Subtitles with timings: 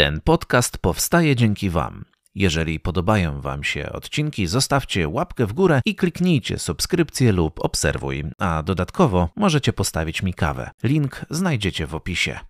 [0.00, 2.04] Ten podcast powstaje dzięki Wam.
[2.34, 8.62] Jeżeli podobają Wam się odcinki, zostawcie łapkę w górę i kliknijcie subskrypcję lub obserwuj, a
[8.62, 10.70] dodatkowo możecie postawić mi kawę.
[10.82, 12.40] Link znajdziecie w opisie.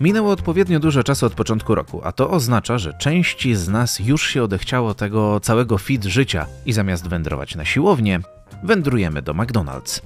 [0.00, 4.30] Minęło odpowiednio dużo czasu od początku roku, a to oznacza, że części z nas już
[4.30, 8.20] się odechciało tego całego fit życia i zamiast wędrować na siłownię,
[8.62, 10.02] wędrujemy do McDonald's.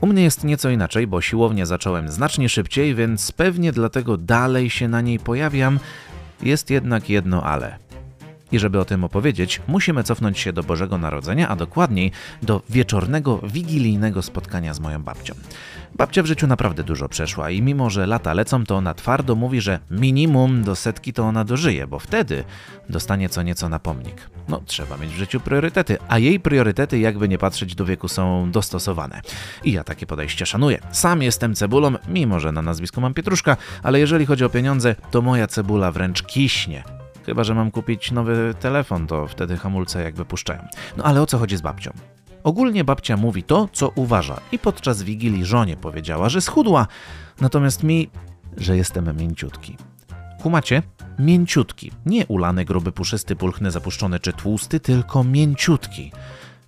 [0.00, 4.88] U mnie jest nieco inaczej, bo siłownię zacząłem znacznie szybciej, więc pewnie dlatego dalej się
[4.88, 5.78] na niej pojawiam.
[6.42, 7.78] Jest jednak jedno ale.
[8.54, 13.38] I żeby o tym opowiedzieć, musimy cofnąć się do Bożego Narodzenia, a dokładniej do wieczornego,
[13.38, 15.34] wigilijnego spotkania z moją babcią.
[15.94, 19.60] Babcia w życiu naprawdę dużo przeszła i mimo, że lata lecą, to ona twardo mówi,
[19.60, 22.44] że minimum do setki to ona dożyje, bo wtedy
[22.88, 24.30] dostanie co nieco na pomnik.
[24.48, 28.50] No, trzeba mieć w życiu priorytety, a jej priorytety, jakby nie patrzeć do wieku, są
[28.50, 29.20] dostosowane.
[29.64, 30.78] I ja takie podejście szanuję.
[30.90, 35.22] Sam jestem cebulą, mimo że na nazwisku mam Pietruszka, ale jeżeli chodzi o pieniądze, to
[35.22, 37.03] moja cebula wręcz kiśnie.
[37.26, 40.66] Chyba, że mam kupić nowy telefon, to wtedy hamulce jakby puszczają.
[40.96, 41.90] No ale o co chodzi z babcią?
[42.44, 46.86] Ogólnie babcia mówi to, co uważa i podczas wigilii żonie powiedziała, że schudła,
[47.40, 48.10] natomiast mi,
[48.56, 49.76] że jestem mięciutki.
[50.42, 50.82] Kumacie?
[51.18, 51.92] Mięciutki.
[52.06, 56.12] Nie ulany, gruby, puszysty, pulchny, zapuszczony czy tłusty, tylko mięciutki.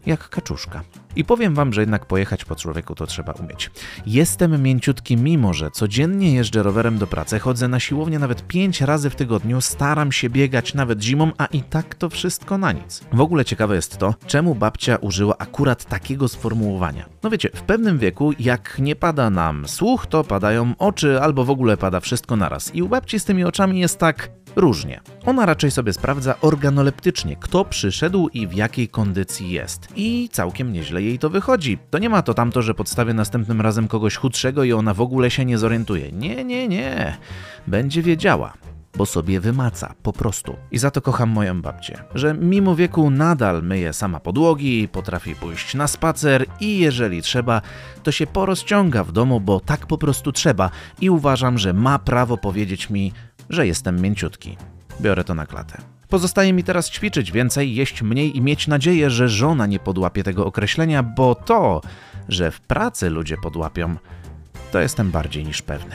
[0.06, 0.82] Jak kaczuszka.
[1.16, 3.70] I powiem wam, że jednak pojechać po człowieku to trzeba umieć.
[4.06, 9.10] Jestem mięciutki, mimo że codziennie jeżdżę rowerem do pracy, chodzę na siłownię nawet 5 razy
[9.10, 13.00] w tygodniu, staram się biegać nawet zimą, a i tak to wszystko na nic.
[13.12, 17.08] W ogóle ciekawe jest to, czemu babcia użyła akurat takiego sformułowania.
[17.22, 21.50] No wiecie, w pewnym wieku, jak nie pada nam słuch, to padają oczy, albo w
[21.50, 22.74] ogóle pada wszystko naraz.
[22.74, 25.00] I u babci z tymi oczami jest tak różnie.
[25.26, 29.88] Ona raczej sobie sprawdza organoleptycznie, kto przyszedł i w jakiej kondycji jest.
[29.96, 31.78] I całkiem nieźle jej to wychodzi.
[31.90, 35.30] To nie ma to tamto, że podstawię następnym razem kogoś chudszego i ona w ogóle
[35.30, 36.12] się nie zorientuje.
[36.12, 37.16] Nie, nie, nie.
[37.66, 38.52] Będzie wiedziała
[38.96, 40.56] bo sobie wymaca, po prostu.
[40.70, 45.74] I za to kocham moją babcię, że mimo wieku nadal myje sama podłogi, potrafi pójść
[45.74, 47.62] na spacer i jeżeli trzeba,
[48.02, 52.38] to się porozciąga w domu, bo tak po prostu trzeba i uważam, że ma prawo
[52.38, 53.12] powiedzieć mi,
[53.50, 54.56] że jestem mięciutki.
[55.00, 55.95] Biorę to na klatę.
[56.08, 60.46] Pozostaje mi teraz ćwiczyć więcej, jeść mniej i mieć nadzieję, że żona nie podłapie tego
[60.46, 61.80] określenia, bo to,
[62.28, 63.96] że w pracy ludzie podłapią,
[64.72, 65.94] to jestem bardziej niż pewny.